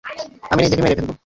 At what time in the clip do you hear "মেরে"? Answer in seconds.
0.83-0.95